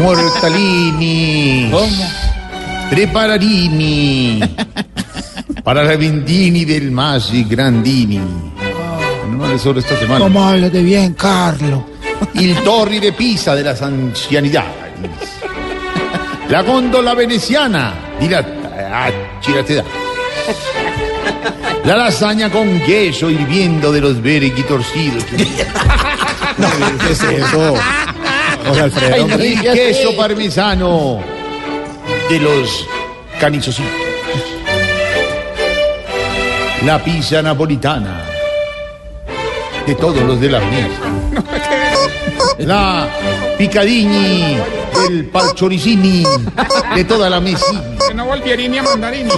Mortalini. 0.00 1.68
¿Cómo? 1.70 2.10
Prepararini. 2.90 4.40
Para 5.64 5.82
la 5.82 5.96
Vendini 5.96 6.64
del 6.64 6.90
Masi 6.90 7.44
Grandini. 7.44 8.20
No 9.30 9.38
vale 9.38 9.58
solo 9.58 9.80
esta 9.80 9.98
semana. 9.98 10.20
¿Cómo 10.20 10.44
hablas 10.44 10.72
de 10.72 10.82
bien, 10.82 11.14
Carlos? 11.14 11.82
Il 12.34 12.54
Torri 12.62 13.00
de 13.00 13.12
Pisa 13.12 13.54
de 13.54 13.64
las 13.64 13.80
ancianidades. 13.82 14.72
La 16.48 16.62
góndola 16.62 17.14
veneciana 17.14 17.94
di 18.20 18.28
la 18.28 18.44
ah, 18.92 19.10
ciratedad. 19.40 19.84
La 21.84 21.96
lasaña 21.96 22.50
con 22.50 22.80
queso 22.80 23.30
hirviendo 23.30 23.90
de 23.90 24.00
los 24.00 24.22
beregui 24.22 24.62
torcidos. 24.62 25.24
No, 26.58 26.68
¿qué 26.98 27.12
es 27.12 27.22
eso? 27.22 27.74
José 28.66 28.80
Alfredo. 28.80 29.26
El 29.40 29.60
queso 29.60 30.16
parmesano 30.16 31.20
de 32.28 32.38
los 32.40 32.86
canizositos. 33.40 33.90
La 36.84 37.02
pizza 37.02 37.40
napolitana 37.42 38.22
de 39.86 39.94
todos 39.94 40.20
los 40.22 40.40
de 40.40 40.50
la 40.50 40.60
mesa. 40.60 41.00
La 42.58 43.08
picadini 43.58 44.56
del 45.08 45.26
parchoricini 45.26 46.24
de 46.94 47.04
toda 47.04 47.28
la 47.30 47.40
mesa. 47.40 47.82
Que 48.06 48.14
no 48.14 48.26
volvierini 48.26 48.78
a 48.78 48.82
mandarini. 48.82 49.30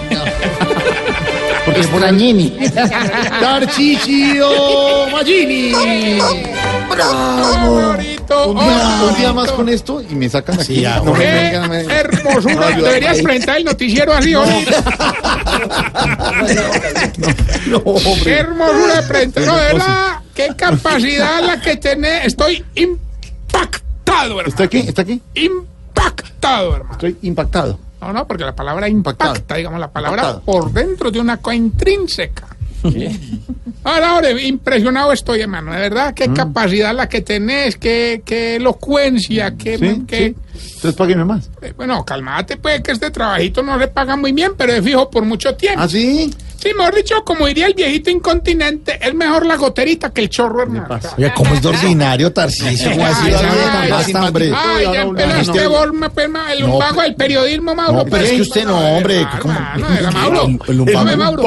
Porque 1.64 1.82
por 1.88 2.04
ahí- 2.04 2.56
Tarcisio 3.40 4.48
Magini. 5.10 5.72
Un 8.28 8.54
día, 8.58 9.00
un 9.10 9.16
día 9.16 9.32
más 9.32 9.52
con 9.52 9.68
esto 9.68 10.02
y 10.02 10.14
me 10.14 10.28
sacan 10.28 10.56
aquí. 10.56 10.76
Sí, 10.76 10.80
ya, 10.80 10.96
no 11.00 11.12
me 11.12 11.18
¡Qué 11.20 11.32
vengan, 11.32 11.70
me- 11.70 11.80
hermosura! 11.84 12.70
Deberías 12.76 13.20
presentar 13.22 13.56
el 13.58 13.64
noticiero 13.64 14.12
así, 14.12 14.34
hombre. 14.34 14.64
No, 17.66 17.82
¡Qué 17.82 17.90
hombre. 18.08 18.38
hermosura 18.38 19.00
de 19.00 19.02
presentar! 19.08 19.44
No, 19.46 19.56
de 19.56 19.62
verdad, 19.64 20.20
qué 20.34 20.48
capacidad 20.56 21.42
la 21.44 21.60
que 21.60 21.76
tenés. 21.76 22.26
Estoy 22.26 22.64
impactado, 22.74 24.30
hermano. 24.30 24.48
¿Está 24.48 24.64
aquí? 24.64 24.78
¿Está 24.78 25.02
aquí? 25.02 25.20
Impactado, 25.34 26.74
hermano. 26.76 26.92
Estoy 26.92 27.16
impactado. 27.22 27.78
No, 28.00 28.12
no, 28.12 28.26
porque 28.26 28.44
la 28.44 28.54
palabra 28.54 28.88
impacta, 28.88 29.26
Impactado. 29.28 29.58
digamos, 29.58 29.80
la 29.80 29.90
palabra 29.90 30.22
Impactado. 30.22 30.42
por 30.44 30.72
dentro 30.72 31.10
de 31.10 31.18
una 31.20 31.38
cosa 31.38 31.56
intrínseca. 31.56 32.46
Ahora, 33.86 34.10
ahora, 34.10 34.30
impresionado 34.32 35.12
estoy, 35.12 35.42
hermano. 35.42 35.72
De 35.72 35.78
verdad, 35.78 36.12
qué 36.12 36.28
capacidad 36.34 36.92
la 36.94 37.08
que 37.08 37.20
tenés, 37.20 37.76
qué, 37.76 38.20
qué 38.24 38.56
elocuencia, 38.56 39.54
qué... 39.56 39.78
¿Sí? 39.78 40.02
qué- 40.08 40.34
sí. 40.56 40.66
Entonces 40.76 40.94
págueme 40.94 41.24
más. 41.24 41.48
eh, 41.62 41.72
Bueno, 41.76 42.04
calmate, 42.04 42.56
pues, 42.56 42.80
que 42.80 42.90
este 42.92 43.10
trabajito 43.12 43.62
no 43.62 43.76
le 43.78 43.86
paga 43.88 44.16
muy 44.16 44.32
bien, 44.32 44.52
pero 44.56 44.72
es 44.72 44.82
fijo 44.84 45.08
por 45.08 45.24
mucho 45.24 45.54
tiempo. 45.54 45.80
¿Ah, 45.82 45.88
sí? 45.88 46.34
Sí, 46.66 46.74
mejor 46.76 46.94
dicho, 46.96 47.24
como 47.24 47.46
diría 47.46 47.66
el 47.66 47.74
viejito 47.74 48.10
incontinente, 48.10 48.98
es 49.00 49.14
mejor 49.14 49.46
la 49.46 49.56
goterita 49.56 50.10
que 50.12 50.22
el 50.22 50.28
chorro, 50.28 50.62
hermano. 50.62 50.98
Oye, 51.16 51.32
¿cómo 51.36 51.54
es 51.54 51.62
de 51.62 51.68
ordinario, 51.68 52.32
Tarcisio? 52.32 52.90
¿Cómo 52.90 53.06
así? 53.06 53.26
Ay, 53.32 53.90
basta, 53.90 54.24
hombre. 54.24 54.50
Ya 54.50 55.04
No, 55.04 55.12
no, 55.12 55.20
empezaste 55.20 55.62
no. 55.64 55.70
vos, 55.70 55.92
me- 55.92 56.28
ma- 56.28 56.52
el 56.52 56.60
No, 56.62 56.66
lumbago 56.68 57.02
del 57.02 57.14
periodismo, 57.14 57.74
Mauro. 57.74 57.92
No, 57.98 58.04
pero 58.04 58.24
es 58.24 58.30
que 58.32 58.42
usted 58.42 58.64
no, 58.64 58.78
hombre, 58.78 59.26
Mauro. 60.12 60.46
El- 60.46 60.58
el 60.68 60.76
lumbago. 60.76 61.16
Mauro. 61.16 61.42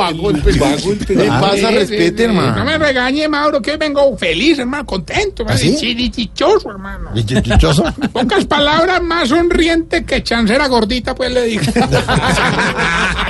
¿Qué 1.06 1.16
pasa? 1.28 1.72
Respete, 1.72 2.24
hermano. 2.24 2.56
No 2.56 2.66
me 2.66 2.78
regañe, 2.78 3.28
Mauro, 3.28 3.62
que 3.62 3.72
hoy 3.72 3.78
vengo 3.78 4.18
feliz, 4.18 4.60
hermano, 4.60 4.86
contento, 4.86 5.42
hermano, 5.44 5.56
¿Ah, 5.56 5.62
sí? 5.62 5.76
chirichichoso, 5.78 6.70
hermano. 6.72 7.10
¿Y 7.14 7.24
qué 7.26 7.42
chichoso? 7.42 7.84
Pocas 8.14 8.46
palabras 8.46 9.02
más 9.02 9.28
sonriente 9.30 10.06
que 10.06 10.24
chancera 10.24 10.68
gordita, 10.68 11.14
pues 11.14 11.32
le 11.34 11.44
digo. 11.44 11.64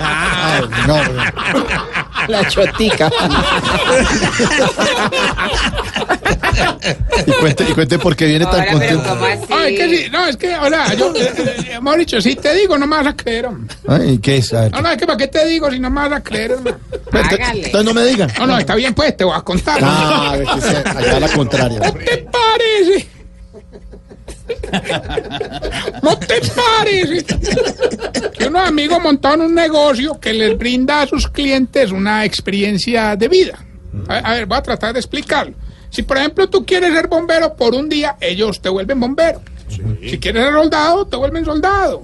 Ah, 0.02 0.62
no, 0.88 0.96
La 2.28 2.48
chotica. 2.48 3.10
y 7.26 7.32
cuente, 7.34 7.66
y 7.70 7.74
cuente 7.74 8.00
por 8.00 8.16
qué 8.16 8.26
viene 8.26 8.46
tan 8.46 8.56
Ahora, 8.62 8.66
pero 8.66 8.80
contento. 8.80 9.10
¿cómo 9.10 9.26
así? 9.26 9.44
Ay, 9.50 9.76
que 9.76 9.90
sí, 9.98 10.10
no, 10.12 10.28
es 10.28 10.38
que, 10.38 10.56
hola, 10.56 10.94
yo, 10.96 11.14
eh, 11.16 11.34
eh, 11.72 11.80
mejor 11.82 12.00
dicho, 12.00 12.22
si 12.22 12.36
te 12.36 12.54
digo, 12.56 12.78
no 12.78 12.88
me 12.88 12.98
vas 12.98 13.08
a 13.08 13.16
creer, 13.16 13.48
hombre. 13.48 13.76
Ay, 13.88 14.12
¿y 14.12 14.18
¿Qué 14.20 14.38
es? 14.38 14.54
A 14.54 14.62
ver, 14.62 14.72
No, 14.72 14.82
no, 14.82 14.92
es 14.92 14.98
que 14.98 15.06
para 15.06 15.18
qué 15.18 15.28
te 15.28 15.46
digo 15.48 15.72
si 15.72 15.80
no 15.80 15.90
me 15.90 16.02
vas 16.02 16.20
a 16.20 16.24
creer, 16.24 16.52
hermano. 16.52 16.78
Entonces 17.12 17.84
no 17.84 17.94
me 17.94 18.04
digan. 18.06 18.32
No, 18.38 18.48
no, 18.48 18.58
está 18.58 18.76
bien, 18.76 18.94
pues, 18.94 19.16
te 19.16 19.24
voy 19.24 19.36
a 19.36 19.42
contar. 19.42 19.80
Ah, 19.82 20.36
sea 20.62 20.84
allá 20.98 21.18
a 21.18 21.20
la 21.20 21.30
contraria. 21.30 21.80
¿No 21.80 21.94
te 21.94 22.28
parece? 22.32 23.10
¿No 26.03 26.18
te 26.18 26.41
parece? 26.56 27.25
Que 28.38 28.47
unos 28.47 28.68
amigos 28.68 29.00
montaron 29.02 29.41
un 29.41 29.56
negocio 29.56 30.19
que 30.19 30.34
les 30.34 30.57
brinda 30.57 31.02
a 31.02 31.07
sus 31.07 31.28
clientes 31.28 31.91
una 31.91 32.25
experiencia 32.25 33.16
de 33.16 33.28
vida. 33.28 33.66
A, 34.07 34.18
a 34.18 34.34
ver, 34.35 34.46
voy 34.46 34.57
a 34.57 34.62
tratar 34.63 34.94
de 34.94 35.00
explicarlo. 35.00 35.56
Si, 35.90 36.03
por 36.03 36.18
ejemplo, 36.18 36.47
tú 36.50 36.66
quieres 36.66 36.94
ser 36.94 37.07
bombero 37.07 37.56
por 37.56 37.74
un 37.74 37.90
día, 37.90 38.16
ellos 38.22 38.62
te 38.62 38.69
vuelven 38.69 39.00
bombero. 39.00 39.41
Si 40.02 40.18
quieres 40.18 40.44
ser 40.46 40.53
soldado, 40.53 41.06
te 41.06 41.16
vuelven 41.16 41.46
soldado. 41.46 42.03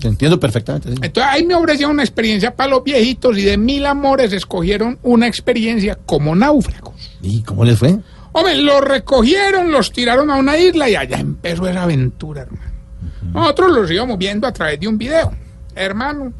Te 0.00 0.08
entiendo 0.08 0.38
perfectamente. 0.38 0.90
sí. 0.90 0.96
Entonces 1.02 1.32
ahí 1.32 1.44
me 1.44 1.54
ofrecieron 1.54 1.94
una 1.94 2.02
experiencia 2.04 2.54
para 2.54 2.70
los 2.70 2.84
viejitos 2.84 3.36
y 3.36 3.42
de 3.42 3.56
mil 3.56 3.84
amores 3.84 4.32
escogieron 4.32 4.98
una 5.02 5.26
experiencia 5.26 5.98
como 6.06 6.34
náufragos. 6.36 6.94
¿Y 7.20 7.42
cómo 7.42 7.64
les 7.64 7.78
fue? 7.78 7.98
Hombre, 8.32 8.54
los 8.56 8.80
recogieron, 8.80 9.72
los 9.72 9.92
tiraron 9.92 10.30
a 10.30 10.36
una 10.36 10.56
isla 10.56 10.88
y 10.88 10.96
allá 10.96 11.18
empezó 11.18 11.66
esa 11.66 11.82
aventura, 11.82 12.42
hermano. 12.42 12.70
Nosotros 13.32 13.70
los 13.70 13.90
íbamos 13.90 14.18
viendo 14.18 14.46
a 14.46 14.52
través 14.52 14.78
de 14.78 14.88
un 14.88 14.98
video. 14.98 15.32
Hermano, 15.80 16.32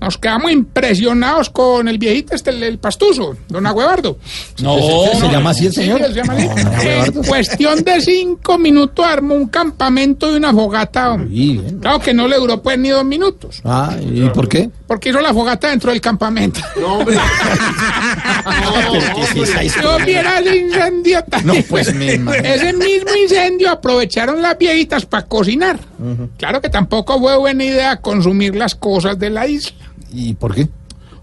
nos 0.00 0.18
quedamos 0.18 0.50
impresionados 0.50 1.48
con 1.50 1.86
el 1.88 1.98
viejito 1.98 2.34
este, 2.34 2.50
el, 2.50 2.62
el 2.64 2.78
pastuso, 2.78 3.36
don 3.48 3.66
Agüevardo. 3.66 4.18
No, 4.60 4.76
¿Se 5.20 5.28
llama 5.28 5.50
así 5.50 5.66
el 5.66 5.72
Sí, 5.72 5.82
señor? 5.82 6.00
se 6.04 6.12
llama 6.12 6.32
así. 6.34 6.48
No, 6.48 6.54
no, 6.54 7.04
en 7.04 7.12
cuestión 7.24 7.82
de 7.84 8.00
cinco 8.00 8.58
minutos 8.58 9.06
armó 9.06 9.34
un 9.34 9.46
campamento 9.48 10.32
y 10.32 10.36
una 10.36 10.52
fogata, 10.52 11.12
hombre. 11.12 11.28
Bien. 11.28 11.78
Claro 11.80 12.00
que 12.00 12.12
no 12.12 12.26
le 12.26 12.36
duró 12.36 12.60
pues 12.62 12.78
ni 12.78 12.88
dos 12.88 13.04
minutos, 13.04 13.60
Ah, 13.64 13.94
¿y 14.00 14.28
por 14.30 14.48
qué? 14.48 14.68
porque 14.86 15.08
hizo 15.10 15.20
la 15.20 15.32
fogata 15.32 15.68
dentro 15.68 15.90
del 15.90 16.00
campamento. 16.00 16.60
Vos 19.82 20.04
vieras 20.04 20.40
el 20.40 20.54
incendio 20.54 21.22
tan- 21.24 21.46
No, 21.46 21.54
pues, 21.68 21.94
mi 21.94 22.08
hermano. 22.10 22.36
Ese 22.42 22.72
mismo 22.72 23.10
incendio 23.22 23.70
aprovecharon 23.70 24.42
las 24.42 24.56
viejitas 24.58 25.06
para 25.06 25.26
cocinar. 25.26 25.78
Claro 26.36 26.60
que 26.60 26.68
tampoco 26.68 27.18
fue 27.20 27.36
buena 27.36 27.64
idea 27.64 27.96
consumir 27.96 28.54
las 28.72 28.74
cosas 28.76 29.18
de 29.18 29.30
la 29.30 29.46
isla. 29.46 29.86
¿Y 30.12 30.34
por 30.34 30.54
qué? 30.54 30.68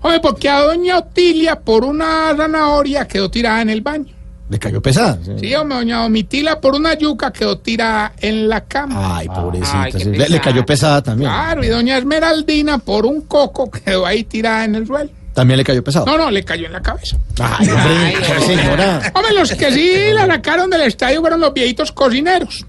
Hombre, 0.01 0.19
porque 0.21 0.49
a 0.49 0.61
doña 0.61 0.97
Otilia 0.97 1.59
por 1.59 1.83
una 1.83 2.33
zanahoria 2.35 3.07
quedó 3.07 3.29
tirada 3.29 3.61
en 3.61 3.69
el 3.69 3.81
baño. 3.81 4.13
¿Le 4.49 4.57
cayó 4.57 4.81
pesada? 4.81 5.19
Sí, 5.39 5.53
hombre, 5.53 5.77
doña 5.77 6.01
Domitila 6.01 6.59
por 6.59 6.73
una 6.73 6.95
yuca 6.95 7.31
quedó 7.31 7.59
tirada 7.59 8.13
en 8.19 8.49
la 8.49 8.61
cama. 8.61 9.17
Ay, 9.17 9.27
pobrecita. 9.27 9.83
Ay, 9.83 9.91
qué 9.91 9.99
sí. 9.99 10.09
le, 10.09 10.41
cayó 10.41 10.65
pesada 10.65 11.03
también. 11.03 11.29
Claro, 11.29 11.63
y 11.63 11.67
doña 11.67 11.97
Esmeraldina 11.97 12.79
por 12.79 13.05
un 13.05 13.21
coco 13.21 13.69
quedó 13.69 14.05
ahí 14.05 14.23
tirada 14.23 14.65
en 14.65 14.75
el 14.75 14.87
suelo. 14.87 15.11
También 15.33 15.57
le 15.57 15.63
cayó 15.63 15.83
pesado. 15.83 16.05
No, 16.07 16.17
no, 16.17 16.31
le 16.31 16.43
cayó 16.43 16.65
en 16.65 16.73
la 16.73 16.81
cabeza. 16.81 17.17
Ay, 17.39 17.69
hombre, 17.69 18.15
Ay, 18.15 18.43
señora. 18.43 19.11
Hombre, 19.13 19.33
los 19.33 19.53
que 19.53 19.71
sí 19.71 19.91
la 20.13 20.25
sacaron 20.25 20.69
del 20.69 20.81
estadio 20.81 21.21
fueron 21.21 21.39
los 21.39 21.53
viejitos 21.53 21.91
cocineros. 21.91 22.65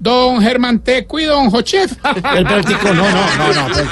Don 0.00 0.40
Germán 0.40 0.78
Teco 0.78 1.18
y 1.18 1.24
don 1.24 1.50
Jochef. 1.50 1.92
El 2.36 2.44
práctico, 2.44 2.94
no, 2.94 3.02
no, 3.10 3.36
no, 3.36 3.68
no. 3.68 3.74
pues, 3.74 3.82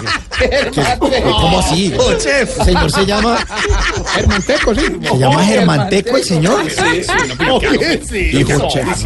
¿qué- 1.11 1.23
¿Cómo 1.23 1.59
así? 1.59 1.93
El 1.93 2.47
señor 2.65 2.91
se 2.93 3.05
llama, 3.07 3.39
Germán 4.15 4.43
Teco, 4.43 4.75
sí. 4.75 4.83
se 5.03 5.19
llama 5.19 5.45
Germanteco 5.45 6.17
el 6.17 6.25
señor. 6.25 6.63
Hijo, 8.33 8.69
chef. 8.69 9.05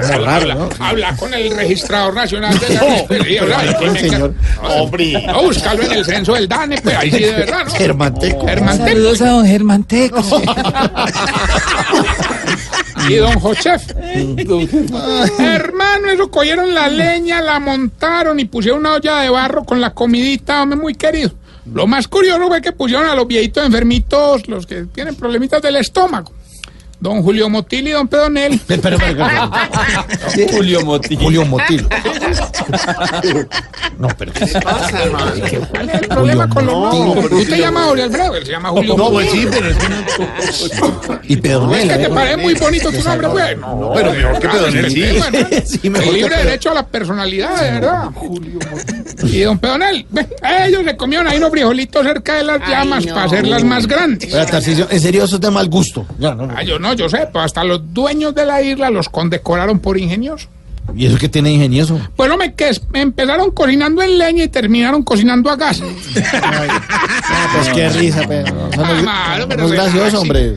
Como 0.00 0.24
raro, 0.24 0.54
¿no? 0.54 0.68
Habla 0.78 1.14
con 1.16 1.34
el 1.34 1.54
registrador 1.54 2.14
nacional 2.14 2.58
de 2.58 2.68
la 2.70 2.86
el 3.80 3.98
señor. 3.98 4.34
Hombre. 4.62 5.24
No, 5.26 5.42
búscalo 5.42 5.82
en 5.82 5.92
el 5.92 6.04
censo 6.04 6.32
del 6.34 6.48
DANE, 6.48 6.80
pues 6.80 6.96
ahí 6.96 7.10
sí 7.10 7.18
de 7.18 7.32
verdad, 7.32 7.64
¿no? 7.66 7.70
Germanteco. 7.74 8.46
Germán 8.46 8.78
Teco 8.78 8.88
Saludos 8.88 9.20
a 9.22 9.28
don 9.30 9.46
Germán 9.46 9.84
Teco. 9.84 10.22
y 13.08 13.16
don 13.16 13.38
Jochef. 13.40 13.94
Hermano, 15.38 16.10
eso 16.10 16.30
cogieron 16.30 16.74
la 16.74 16.88
leña, 16.88 17.40
la 17.40 17.60
montaron 17.60 18.40
y 18.40 18.44
pusieron 18.44 18.80
una 18.80 18.94
olla 18.94 19.20
de 19.20 19.30
barro 19.30 19.64
con 19.64 19.80
la 19.80 19.94
comidita, 19.94 20.62
hombre, 20.62 20.78
muy 20.78 20.94
querido. 20.94 21.32
Lo 21.72 21.86
más 21.86 22.08
curioso 22.08 22.46
fue 22.46 22.60
que 22.60 22.72
pusieron 22.72 23.06
a 23.06 23.14
los 23.14 23.26
viejitos 23.26 23.64
enfermitos, 23.64 24.48
los 24.48 24.66
que 24.66 24.84
tienen 24.84 25.14
problemitas 25.14 25.62
del 25.62 25.76
estómago. 25.76 26.32
Don 27.04 27.22
Julio 27.22 27.50
Motil 27.50 27.86
y 27.86 27.90
don 27.92 28.08
Pedonel. 28.08 28.58
Pero, 28.66 28.80
pero, 28.82 28.96
pero, 28.98 29.16
pero. 29.16 30.48
Julio 30.52 30.84
Motil. 30.84 31.18
Julio 31.18 31.44
Motil. 31.44 31.86
No, 33.98 34.08
pero. 34.18 34.32
¿Cuál 35.70 35.88
es 35.88 35.94
el 36.02 36.08
problema 36.08 36.48
con 36.48 36.66
los 36.66 36.74
Motil. 36.74 36.98
nombres? 37.00 37.28
Tú 37.30 37.44
te 37.44 37.58
llamas 37.58 37.86
Julio 37.86 38.04
Alfredo, 38.04 38.34
él 38.36 38.44
se 38.46 38.50
llama 38.52 38.68
Julio 38.70 38.96
No, 38.96 39.10
Motil. 39.10 39.14
pues 39.14 39.30
sí, 39.30 39.48
pero 39.50 39.68
es. 39.68 39.76
Y 41.28 41.34
Es 41.34 41.40
Pedronel. 41.40 41.88
que 41.88 41.94
te 41.94 42.02
¿eh? 42.04 42.08
parece 42.10 42.36
muy 42.38 42.54
bonito 42.54 42.90
tu 42.90 43.02
nombre, 43.02 43.28
pues. 43.28 43.56
No, 43.58 43.92
pero 43.94 44.12
mejor 44.12 44.38
que 44.40 44.48
Pedonel, 44.48 44.90
sí. 44.90 45.04
Sí, 45.80 45.90
mejor 45.90 46.08
El 46.08 46.10
que 46.10 46.16
libre 46.16 46.30
Pedonel. 46.30 46.46
derecho 46.46 46.70
a 46.70 46.74
la 46.74 46.86
personalidad, 46.86 47.62
de 47.62 47.70
verdad. 47.70 48.10
Y 49.22 49.40
don 49.40 49.58
Pedonel, 49.58 50.06
ellos 50.66 50.82
se 50.84 50.96
comieron 50.96 51.28
ahí 51.28 51.38
unos 51.38 51.50
frijolitos 51.50 52.02
cerca 52.04 52.34
de 52.34 52.44
las 52.44 52.60
llamas 52.68 53.06
para 53.06 53.24
hacerlas 53.24 53.62
más 53.64 53.86
grandes. 53.86 54.34
En 54.34 55.00
serio, 55.00 55.24
eso 55.24 55.36
es 55.36 55.40
de 55.40 55.50
mal 55.50 55.68
gusto. 55.68 56.04
Ya, 56.18 56.34
no, 56.34 56.46
no. 56.46 56.54
Ah, 56.56 56.62
yo 56.64 56.78
no, 56.78 56.93
yo 56.96 57.08
sé, 57.08 57.28
pues 57.32 57.44
hasta 57.44 57.64
los 57.64 57.92
dueños 57.92 58.34
de 58.34 58.46
la 58.46 58.62
isla 58.62 58.90
los 58.90 59.08
condecoraron 59.08 59.78
por 59.78 59.98
ingeniosos. 59.98 60.48
¿Y 60.94 61.06
eso 61.06 61.16
que 61.16 61.28
tiene 61.28 61.50
ingenioso? 61.50 61.98
Pues 62.14 62.28
no 62.28 62.36
me 62.36 62.54
que 62.54 62.70
empezaron 62.92 63.50
cocinando 63.50 64.02
en 64.02 64.18
leña 64.18 64.44
y 64.44 64.48
terminaron 64.48 65.02
cocinando 65.02 65.50
a 65.50 65.56
gas. 65.56 65.80
Ah, 66.32 67.48
pues 67.54 67.68
qué 67.70 67.88
risa, 67.88 68.22
pero. 68.28 68.68
Eso 68.70 68.82
no 68.82 68.94
es, 68.94 69.02
Claro, 69.02 69.48
pero 69.48 69.62
no 69.62 69.68
es 69.68 69.72
gracioso, 69.72 70.20
hombre. 70.20 70.56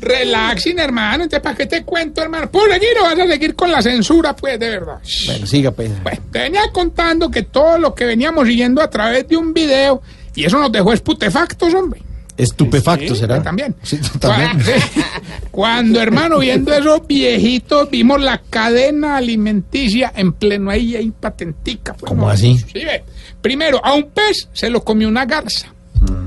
Relaxing, 0.00 0.78
hermano. 0.78 1.24
Entonces, 1.24 1.42
¿para 1.42 1.56
qué 1.56 1.66
te 1.66 1.84
cuento, 1.84 2.22
hermano? 2.22 2.50
Pues 2.50 2.72
seguir 2.72 2.88
o 3.00 3.04
vas 3.04 3.18
a 3.18 3.26
seguir 3.26 3.54
con 3.54 3.70
la 3.70 3.82
censura, 3.82 4.34
pues, 4.34 4.58
de 4.58 4.70
verdad. 4.70 4.98
Bueno, 5.26 5.46
siga, 5.46 5.70
pues. 5.72 5.90
Bueno, 6.02 6.22
te 6.32 6.38
venía 6.38 6.62
contando 6.72 7.30
que 7.30 7.42
todo 7.42 7.78
lo 7.78 7.94
que 7.94 8.06
veníamos 8.06 8.48
siguiendo 8.48 8.80
a 8.80 8.88
través 8.88 9.28
de 9.28 9.36
un 9.36 9.52
video, 9.52 10.00
y 10.34 10.44
eso 10.44 10.58
nos 10.58 10.72
dejó 10.72 10.94
estupefactos, 10.94 11.74
hombre. 11.74 12.02
Estupefacto, 12.42 13.14
¿será? 13.14 13.42
También. 13.42 13.74
Sí, 13.82 13.98
también. 14.18 14.50
Cuando, 15.50 16.00
hermano, 16.00 16.38
viendo 16.38 16.72
esos 16.72 17.06
viejitos, 17.06 17.90
vimos 17.90 18.20
la 18.20 18.40
cadena 18.50 19.16
alimenticia 19.16 20.12
en 20.14 20.32
pleno 20.32 20.70
ahí, 20.70 20.96
ahí 20.96 21.10
patentica. 21.10 21.94
pues, 21.94 22.08
¿Cómo 22.08 22.22
¿no? 22.26 22.30
así? 22.30 22.56
Sí, 22.58 22.84
ve. 22.84 23.04
Primero, 23.40 23.84
a 23.84 23.94
un 23.94 24.04
pez 24.10 24.48
se 24.52 24.70
lo 24.70 24.82
comió 24.84 25.08
una 25.08 25.24
garza. 25.26 25.66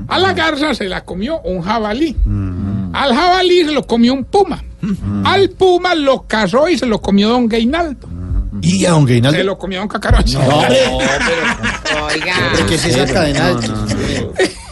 A 0.08 0.20
la 0.20 0.34
garza 0.34 0.74
se 0.76 0.86
la 0.88 1.04
comió 1.04 1.40
un 1.42 1.62
jabalí. 1.62 2.16
Al 2.94 3.16
jabalí 3.16 3.66
se 3.66 3.72
lo 3.72 3.84
comió 3.88 4.14
un 4.14 4.24
puma. 4.26 4.64
Al 5.24 5.50
puma 5.50 5.96
lo 5.96 6.24
cazó 6.24 6.68
y 6.70 6.78
se 6.78 6.86
lo 6.86 7.02
comió 7.02 7.30
don 7.30 7.48
Gainaldo. 7.48 8.08
Y 8.62 8.86
a 8.86 8.92
don 8.92 9.06
Gainaldo. 9.06 9.38
Se 9.38 9.44
lo 9.44 9.58
comió 9.58 9.80
don 9.80 9.88
Cacaroncio. 9.88 10.40
Hombre, 10.40 10.78
Oiga. 12.14 12.36
¿qué 12.68 12.76
es 12.76 12.86
esa 12.86 13.06
cadena? 13.12 13.58
¿Qué 13.60 13.66
es 13.66 13.72
esa 13.72 13.76
cadena? 13.76 13.93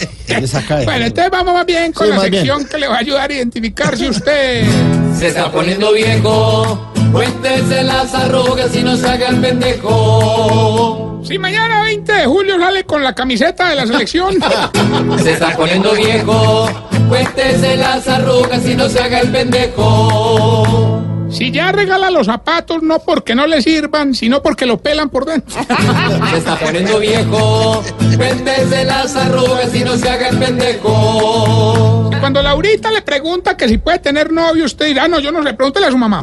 Bueno, 0.85 1.05
entonces 1.05 1.31
vamos 1.31 1.53
más 1.53 1.65
bien 1.65 1.91
con 1.91 2.07
Sí, 2.07 2.13
la 2.13 2.19
bien. 2.21 2.33
sección 2.33 2.65
que 2.65 2.77
le 2.77 2.87
va 2.87 2.95
a 2.95 2.99
ayudar 2.99 3.29
a 3.29 3.33
identificar 3.33 3.97
si 3.97 4.07
usted... 4.09 4.65
Se 5.19 5.27
está 5.27 5.51
poniendo 5.51 5.91
viejo. 5.93 6.91
Cuéntese 7.11 7.83
las 7.83 8.13
arrugas 8.15 8.73
y 8.75 8.81
no 8.83 8.95
se 8.95 9.07
haga 9.07 9.27
el 9.27 9.37
pendejo. 9.41 11.21
Si 11.27 11.37
mañana 11.37 11.83
20 11.83 12.11
de 12.11 12.25
julio 12.25 12.57
sale 12.57 12.83
con 12.85 13.03
la 13.03 13.13
camiseta 13.13 13.69
de 13.69 13.75
la 13.75 13.85
selección, 13.85 14.35
Se 15.21 15.33
está 15.33 15.55
poniendo 15.55 15.91
viejo. 15.91 16.67
Cuéntese 17.09 17.75
las 17.75 18.07
arrugas 18.07 18.65
y 18.65 18.73
no 18.75 18.87
se 18.89 18.99
haga 19.01 19.19
el 19.19 19.29
pendejo. 19.31 21.00
Si 21.31 21.51
ya 21.51 21.71
regala 21.71 22.09
los 22.09 22.27
zapatos 22.27 22.83
no 22.83 22.99
porque 22.99 23.35
no 23.35 23.47
le 23.47 23.61
sirvan, 23.61 24.13
sino 24.13 24.41
porque 24.41 24.65
lo 24.65 24.77
pelan 24.77 25.09
por 25.09 25.25
dentro. 25.25 25.55
Se 26.31 26.37
está 26.37 26.57
poniendo 26.57 26.99
viejo. 26.99 27.83
Cuéntese 28.17 28.85
las 28.85 29.15
arrugas 29.15 29.73
y 29.73 29.83
no 29.83 29.97
se 29.97 30.09
haga 30.09 30.29
el 30.29 30.37
pendejo. 30.37 32.09
Cuando 32.19 32.41
Laurita 32.41 32.91
le 32.91 33.01
pregunta 33.01 33.57
que 33.57 33.67
si 33.67 33.77
puede 33.77 33.99
tener 33.99 34.31
novio, 34.31 34.65
usted 34.65 34.85
dirá, 34.87 35.07
no, 35.07 35.19
yo 35.19 35.31
no 35.31 35.41
sé, 35.43 35.53
pregúntele 35.53 35.87
a 35.87 35.91
su 35.91 35.97
mamá. 35.97 36.21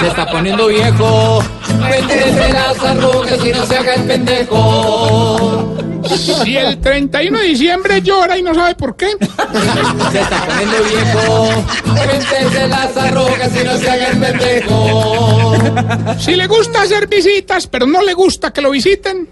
Se 0.00 0.06
está 0.06 0.26
poniendo 0.26 0.66
viejo. 0.66 1.42
Cuéntese 1.78 2.52
las 2.52 2.78
arrugas 2.84 3.44
y 3.44 3.50
no 3.50 3.64
se 3.64 3.78
haga 3.78 3.94
el 3.94 4.02
pendejo. 4.02 5.87
Si 6.44 6.56
el 6.56 6.78
31 6.78 7.38
de 7.38 7.44
diciembre 7.44 8.02
llora 8.02 8.38
y 8.38 8.42
no 8.42 8.54
sabe 8.54 8.74
por 8.74 8.96
qué, 8.96 9.08
Se 10.12 10.20
está 10.20 10.46
poniendo 10.46 10.76
viejo. 10.84 11.64
Cuéntese 11.94 12.68
las 12.68 12.96
arrugas 12.96 13.50
y 13.60 13.64
no 13.64 13.76
se 13.76 13.90
haga 13.90 14.06
el 14.08 14.18
pendejo. 14.18 15.54
si 16.18 16.36
le 16.36 16.46
gusta 16.46 16.82
hacer 16.82 17.06
visitas, 17.08 17.66
pero 17.66 17.86
no 17.86 18.02
le 18.02 18.14
gusta 18.14 18.52
que 18.52 18.60
lo 18.60 18.70
visiten, 18.70 19.28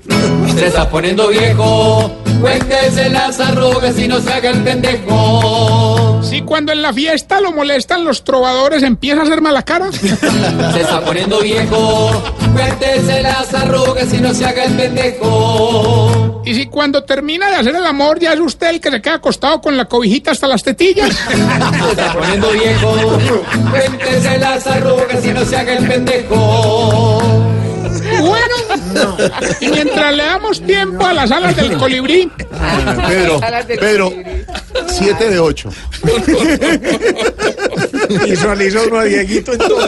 Se 0.55 0.67
está 0.67 0.89
poniendo 0.89 1.29
viejo. 1.29 2.11
Cuéntese 2.41 3.09
las 3.09 3.41
arrugas 3.41 3.99
y 3.99 4.09
no 4.09 4.21
se 4.21 4.33
haga 4.33 4.51
el 4.51 4.63
pendejo. 4.63 6.21
si 6.23 6.43
cuando 6.43 6.73
en 6.73 6.83
la 6.83 6.93
fiesta 6.93 7.41
lo 7.41 7.53
molestan 7.53 8.05
los 8.05 8.25
trovadores 8.25 8.83
empieza 8.83 9.21
a 9.21 9.25
hacer 9.25 9.41
mala 9.41 9.63
cara, 9.63 9.91
Se 9.93 10.81
está 10.81 11.01
poniendo 11.05 11.41
viejo. 11.41 12.23
Cuéntese 12.53 13.23
las 13.23 13.55
arrugas 13.55 13.86
y 13.99 14.21
no 14.21 14.35
se 14.35 14.45
haga 14.45 14.65
el 14.65 14.75
pendejo. 14.75 16.43
y 16.45 16.55
si 16.55 16.67
cuando 16.67 17.03
termina 17.05 17.49
de 17.49 17.57
hacer 17.57 17.75
el 17.75 17.87
amor 17.87 18.19
ya 18.21 18.35
es 18.35 18.41
usted 18.41 18.69
el 18.69 18.81
que 18.81 18.91
se 18.91 19.01
queda 19.01 19.15
acostado 19.15 19.61
con 19.63 19.77
la 19.77 19.87
cobijita 19.87 20.33
hasta 20.33 20.47
las 20.47 20.63
tetillas. 20.63 21.15
Se 21.15 21.35
está 21.91 22.13
poniendo 22.13 22.51
viejo. 22.51 22.95
Cuéntese 23.71 24.39
las 24.39 24.67
arrugas 24.67 25.25
y 25.25 25.29
no 25.31 25.45
se 25.45 25.57
haga 25.57 25.73
el 25.73 25.87
pendejo. 25.89 27.23
Bueno, 28.21 28.55
y 29.61 29.69
mientras 29.69 30.15
le 30.15 30.25
damos 30.25 30.61
tiempo 30.61 31.07
a 31.07 31.15
las 31.15 31.31
alas 31.31 31.57
del 31.57 31.77
colibrí, 31.79 32.31
Pedro, 33.09 33.41
Pedro, 33.67 34.13
7 34.89 35.31
de 35.31 35.39
8. 35.39 35.71
Visualiza 38.09 38.83
uno 38.83 38.99
a 39.01 39.05
Dieguito 39.05 39.53
en 39.53 39.59
todo. 39.59 39.87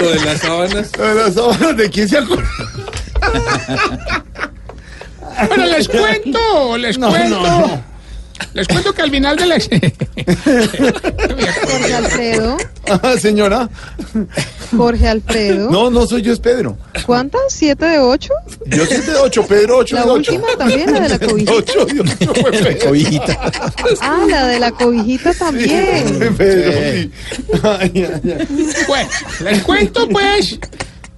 Lo 0.00 0.10
de 0.10 0.24
las 0.24 0.40
sábanas. 0.40 0.90
Las 0.98 1.34
sábanas 1.34 1.76
de 1.76 1.90
quién 1.90 2.08
se 2.08 2.18
acuerda. 2.18 2.48
Bueno, 5.48 5.66
les 5.66 5.88
cuento, 5.88 6.76
les 6.78 6.98
cuento. 6.98 7.82
Les 8.52 8.68
cuento 8.68 8.92
que 8.92 9.02
al 9.02 9.10
final 9.10 9.36
de 9.36 9.46
la... 9.46 9.54
Jorge 11.64 11.94
Alfredo, 11.94 12.56
Ah, 12.88 13.14
señora. 13.18 13.68
Jorge 14.76 15.08
Alfredo. 15.08 15.70
No, 15.70 15.90
no 15.90 16.06
soy 16.06 16.22
yo, 16.22 16.32
es 16.32 16.40
Pedro. 16.40 16.76
¿Cuántas? 17.06 17.40
¿Siete 17.48 17.84
de 17.86 17.98
ocho? 17.98 18.32
Yo 18.66 18.84
7 18.86 19.10
de 19.10 19.16
8, 19.18 19.46
Pedro 19.46 19.76
8 19.78 19.96
La 19.96 20.04
de 20.04 20.10
8. 20.10 20.32
última 20.32 20.48
también, 20.58 20.92
la 20.92 21.00
de 21.00 21.08
la 21.08 21.18
cobijita. 21.26 21.52
8 21.52 21.86
de 21.86 22.00
8 22.00 22.34
fue 22.40 22.50
Pedro. 22.52 22.86
Cobijita. 22.86 23.52
Ah, 24.00 24.24
la 24.28 24.46
de 24.46 24.60
la 24.60 24.70
cobijita 24.72 25.34
también. 25.34 26.34
Pedro, 26.36 26.72
sí. 26.72 27.10
Ay, 27.62 27.92
ay, 27.94 28.20
ay. 28.38 28.48
Bueno, 28.86 29.08
les 29.44 29.62
cuento 29.62 30.08
pues 30.08 30.58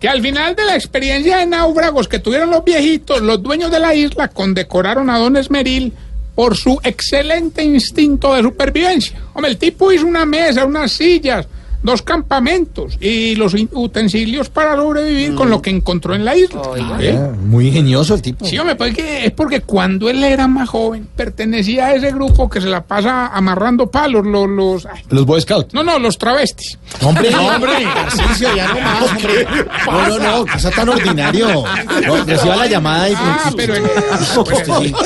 que 0.00 0.08
al 0.08 0.20
final 0.22 0.54
de 0.56 0.64
la 0.64 0.74
experiencia 0.74 1.38
de 1.38 1.46
náufragos 1.46 2.08
que 2.08 2.18
tuvieron 2.18 2.50
los 2.50 2.64
viejitos, 2.64 3.20
los 3.22 3.42
dueños 3.42 3.70
de 3.70 3.80
la 3.80 3.94
isla 3.94 4.28
condecoraron 4.28 5.08
a 5.10 5.18
Don 5.18 5.36
Esmeril 5.36 5.92
por 6.34 6.54
su 6.56 6.78
excelente 6.84 7.62
instinto 7.64 8.34
de 8.34 8.42
supervivencia. 8.42 9.16
Hombre, 9.32 9.50
el 9.52 9.56
tipo 9.56 9.90
hizo 9.90 10.04
una 10.06 10.26
mesa, 10.26 10.66
unas 10.66 10.92
sillas, 10.92 11.46
dos 11.82 12.02
campamentos 12.02 12.96
y 13.00 13.34
los 13.36 13.54
utensilios 13.72 14.48
para 14.48 14.76
sobrevivir 14.76 15.34
con 15.34 15.50
lo 15.50 15.62
que 15.62 15.70
encontró 15.70 16.14
en 16.14 16.24
la 16.24 16.36
isla. 16.36 16.62
¿Eh? 17.00 17.18
Ah, 17.18 17.32
Muy 17.44 17.68
ingenioso 17.68 18.14
el 18.14 18.22
tipo. 18.22 18.44
Sí, 18.44 18.58
hombre, 18.58 18.76
pues 18.76 18.94
que 18.94 19.26
es 19.26 19.30
porque 19.32 19.60
cuando 19.60 20.08
él 20.10 20.22
era 20.24 20.46
más 20.48 20.68
joven 20.68 21.08
pertenecía 21.16 21.86
a 21.86 21.94
ese 21.94 22.10
grupo 22.12 22.48
que 22.50 22.60
se 22.60 22.68
la 22.68 22.82
pasa 22.84 23.28
amarrando 23.28 23.90
palos, 23.90 24.26
los, 24.26 24.48
los 24.48 24.86
ay, 24.86 25.02
Los 25.10 25.24
Boy 25.26 25.40
Scouts. 25.40 25.74
no, 25.74 25.82
no, 25.82 25.98
los 25.98 26.18
travestis. 26.18 26.78
Hombre, 27.02 27.34
hombre, 27.34 27.72
Tarcisio, 27.94 28.54
ya 28.56 28.68
no 28.68 28.80
más, 28.80 29.02
hombre. 29.10 29.46
No, 29.86 30.08
no, 30.08 30.18
no, 30.18 30.44
que 30.44 30.58
sea 30.58 30.70
tan 30.70 30.88
ordinario. 30.88 31.64
No, 32.06 32.24
reciba 32.24 32.56
la 32.56 32.66
llamada 32.66 33.08
y. 33.10 33.14
Ah, 33.16 33.50
pero 33.56 33.74
sí. 33.74 34.94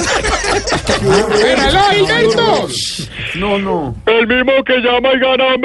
Pero 1.00 1.62
Hilberto. 1.96 2.68
No, 3.36 3.58
no. 3.58 3.94
El 4.06 4.26
mismo 4.26 4.52
que 4.64 4.76
llama 4.78 5.08
y 5.14 5.18
gana 5.20 5.56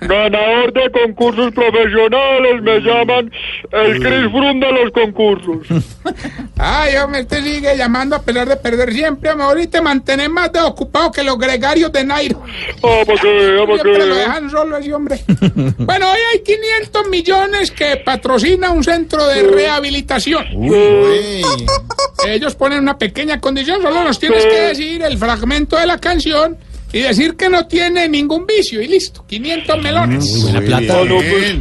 Ganador 0.00 0.72
de 0.72 0.90
concursos 0.90 1.52
profesionales, 1.52 2.62
me 2.62 2.80
llaman 2.80 3.30
el 3.72 4.00
Chris 4.02 4.30
Froome 4.30 4.66
de 4.66 4.72
los 4.72 4.92
concursos. 4.92 5.66
Ay, 6.58 6.96
hombre, 6.96 7.20
este 7.20 7.42
sigue 7.42 7.76
llamando 7.76 8.16
a 8.16 8.22
pesar 8.22 8.48
de 8.48 8.56
perder 8.56 8.92
siempre. 8.92 9.30
Hombre, 9.30 9.46
ahorita 9.46 9.82
mantener 9.82 10.30
más 10.30 10.52
de 10.52 10.60
ocupado 10.60 11.12
que 11.12 11.22
los 11.22 11.38
gregarios 11.38 11.92
de 11.92 12.04
Nairo. 12.04 12.42
Ah, 12.82 13.02
para 13.06 13.20
que 13.20 13.28
vea, 13.28 13.66
para 13.66 13.76
que 13.76 13.82
Siempre 13.82 14.06
lo 14.06 14.14
vea. 14.14 14.24
dejan 14.26 14.50
solo 14.50 14.76
ese 14.76 14.94
hombre. 14.94 15.20
Bueno, 15.78 16.10
hoy 16.10 16.18
hay 16.32 16.40
500 16.40 17.08
millones 17.08 17.70
que 17.70 17.96
patrocina 17.98 18.70
un 18.70 18.82
centro 18.84 19.26
de 19.26 19.42
rehabilitación. 19.42 20.46
Uy. 20.54 21.42
Ellos 22.26 22.54
ponen 22.54 22.80
una 22.80 22.98
pequeña 22.98 23.40
condición, 23.40 23.82
solo 23.82 24.02
nos 24.02 24.18
tienes 24.18 24.44
que 24.46 24.60
decir 24.60 25.02
el 25.02 25.18
fragmento 25.18 25.76
de 25.76 25.86
la 25.86 25.98
canción 25.98 26.56
y 26.96 27.02
decir 27.02 27.36
que 27.36 27.50
no 27.50 27.66
tiene 27.66 28.08
ningún 28.08 28.46
vicio 28.46 28.80
y 28.80 28.88
listo, 28.88 29.22
500 29.26 29.82
melones. 29.82 30.42
Buena 30.42 30.60
plata. 30.62 31.04
No, 31.04 31.16
pues, 31.18 31.54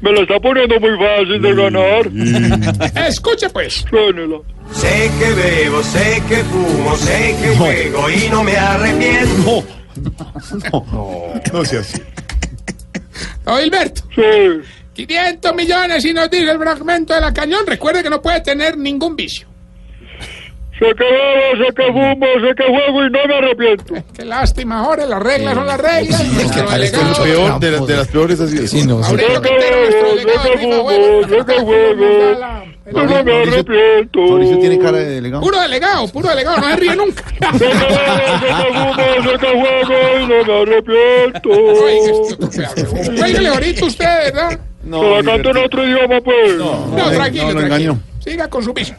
me 0.00 0.12
la 0.12 0.22
está 0.22 0.40
poniendo 0.40 0.80
muy 0.80 0.96
fácil 0.96 1.42
de 1.42 1.54
ganar. 1.54 3.06
Escuche 3.06 3.50
pues. 3.50 3.84
Sé 4.72 5.10
que 5.18 5.30
bebo, 5.32 5.82
sé 5.82 6.22
que 6.26 6.36
fumo, 6.44 6.96
sé 6.96 7.36
que 7.42 7.56
juego 7.56 8.08
y 8.08 8.28
no 8.30 8.42
me 8.42 8.56
arrepiento. 8.56 9.64
No 11.52 11.64
sea 11.64 11.80
así. 11.80 12.00
Don 13.44 13.58
Gilberto, 13.60 14.02
Sí. 14.14 14.62
500 14.94 15.54
millones 15.54 16.04
y 16.06 16.14
nos 16.14 16.30
dice 16.30 16.50
el 16.50 16.58
fragmento 16.58 17.14
de 17.14 17.20
la 17.20 17.34
cañón. 17.34 17.66
Recuerde 17.66 18.02
que 18.02 18.08
no 18.08 18.22
puede 18.22 18.40
tener 18.40 18.78
ningún 18.78 19.14
vicio. 19.14 19.49
Que 20.80 20.86
sé 20.86 21.74
que 21.76 21.92
fumo, 21.92 22.26
sé 22.40 22.54
que 22.56 22.64
juego 22.64 23.04
y 23.04 23.10
no 23.10 23.18
me 23.28 23.34
arrepiento. 23.36 23.94
Qué 24.16 24.24
lástima, 24.24 24.82
Jorge, 24.84 25.06
las 25.06 25.22
reglas 25.22 25.54
son 25.54 25.66
las 25.66 25.78
reglas. 25.80 26.24
Nuestro 26.32 26.64
tal 26.64 26.82
es 26.82 26.90
que 26.90 26.96
delegado, 26.96 27.22
Peor 27.22 27.60
de, 27.60 27.70
las- 27.70 27.86
de 27.86 27.96
las 27.96 28.08
peores 28.08 28.40
así. 28.40 28.66
Sí, 28.66 28.86
no, 28.86 29.02
sí. 29.04 29.14
Que 29.14 29.24
que 29.26 29.34
que 31.46 31.60
juego. 31.60 31.94
da 32.32 32.38
la- 32.38 32.64
y 32.90 32.92
no 32.94 33.04
me 33.24 33.42
arrepiento. 33.42 34.20
Mauricio 34.20 34.58
tiene 34.58 34.78
cara 34.78 34.98
de 34.98 35.04
delegado. 35.10 35.42
Puro 35.42 35.60
delegado, 35.60 36.08
puro 36.08 36.28
delegado, 36.30 36.56
no 36.60 36.68
se 36.70 36.76
ríe 36.76 36.96
nunca. 36.96 37.22
Que 37.30 37.38
que 37.38 37.62
sé 39.22 39.38
que 39.38 39.46
juego 39.46 39.96
y 40.18 40.26
no 40.26 40.44
me 40.44 40.62
arrepiento. 40.62 41.50
Oiga, 43.22 43.50
ahorita 43.52 43.84
usted, 43.84 44.04
¿verdad? 44.32 44.58
Se 44.82 44.88
la 44.90 45.22
canto 45.22 45.50
en 45.50 45.56
otro 45.58 45.86
idioma, 45.86 46.20
pues. 46.20 46.56
No, 46.56 46.86
no, 46.96 47.10
tranquilo, 47.10 47.44
no 47.44 47.52
lo 47.52 47.66
tranquilo. 47.66 47.98
Siga 48.22 48.48
con 48.48 48.62
su 48.62 48.74
piso. 48.74 48.94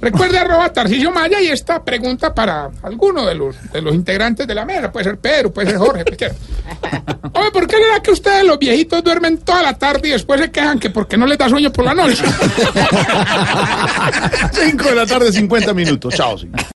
Recuerde 0.00 0.38
arroba 0.38 0.70
Tarcisio 0.70 1.10
Maya 1.10 1.40
y 1.40 1.48
esta 1.48 1.82
pregunta 1.82 2.34
para 2.34 2.70
alguno 2.82 3.24
de 3.24 3.34
los, 3.34 3.56
de 3.72 3.80
los 3.80 3.94
integrantes 3.94 4.46
de 4.46 4.54
la 4.54 4.66
mesa. 4.66 4.92
Puede 4.92 5.04
ser 5.04 5.18
Pedro, 5.18 5.50
puede 5.50 5.70
ser 5.70 5.78
Jorge, 5.78 6.04
cualquiera. 6.04 6.34
Oye, 7.32 7.50
¿por 7.50 7.66
qué 7.66 7.78
le 7.78 7.88
da 7.88 8.02
que 8.02 8.10
ustedes 8.10 8.44
los 8.44 8.58
viejitos 8.58 9.02
duermen 9.02 9.38
toda 9.38 9.62
la 9.62 9.78
tarde 9.78 10.08
y 10.08 10.10
después 10.12 10.40
se 10.40 10.50
quejan 10.50 10.78
que 10.78 10.90
porque 10.90 11.16
no 11.16 11.26
les 11.26 11.38
da 11.38 11.48
sueño 11.48 11.72
por 11.72 11.86
la 11.86 11.94
noche? 11.94 12.22
5 14.52 14.84
de 14.84 14.94
la 14.94 15.06
tarde, 15.06 15.32
50 15.32 15.72
minutos. 15.72 16.14
Chao, 16.14 16.36
señor. 16.36 16.60